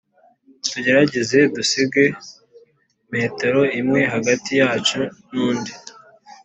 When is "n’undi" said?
5.31-5.73